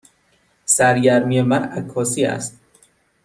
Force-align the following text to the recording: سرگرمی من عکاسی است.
سرگرمی 0.65 1.41
من 1.41 1.63
عکاسی 1.63 2.25
است. 2.25 2.57